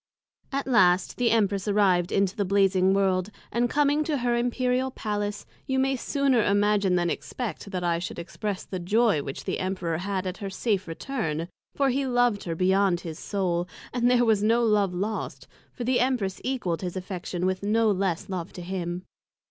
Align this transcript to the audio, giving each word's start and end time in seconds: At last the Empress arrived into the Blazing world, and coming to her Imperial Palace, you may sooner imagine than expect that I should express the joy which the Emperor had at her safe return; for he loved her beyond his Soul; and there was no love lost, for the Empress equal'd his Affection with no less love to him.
At 0.51 0.65
last 0.65 1.17
the 1.17 1.29
Empress 1.29 1.67
arrived 1.67 2.11
into 2.11 2.35
the 2.35 2.43
Blazing 2.43 2.91
world, 2.95 3.29
and 3.51 3.69
coming 3.69 4.03
to 4.05 4.17
her 4.17 4.35
Imperial 4.35 4.89
Palace, 4.89 5.45
you 5.67 5.77
may 5.77 5.95
sooner 5.95 6.41
imagine 6.43 6.95
than 6.95 7.11
expect 7.11 7.69
that 7.69 7.83
I 7.83 7.99
should 7.99 8.17
express 8.17 8.63
the 8.63 8.79
joy 8.79 9.21
which 9.21 9.43
the 9.43 9.59
Emperor 9.59 9.99
had 9.99 10.25
at 10.25 10.37
her 10.37 10.49
safe 10.49 10.87
return; 10.87 11.49
for 11.75 11.89
he 11.89 12.07
loved 12.07 12.45
her 12.45 12.55
beyond 12.55 13.01
his 13.01 13.19
Soul; 13.19 13.67
and 13.93 14.09
there 14.09 14.25
was 14.25 14.41
no 14.41 14.63
love 14.63 14.91
lost, 14.95 15.47
for 15.71 15.83
the 15.83 15.99
Empress 15.99 16.41
equal'd 16.43 16.81
his 16.81 16.97
Affection 16.97 17.45
with 17.45 17.61
no 17.61 17.91
less 17.91 18.27
love 18.27 18.51
to 18.53 18.63
him. 18.63 19.03